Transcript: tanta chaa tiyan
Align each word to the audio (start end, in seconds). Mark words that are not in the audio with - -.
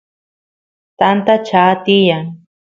tanta 0.99 1.33
chaa 1.47 1.71
tiyan 1.83 2.25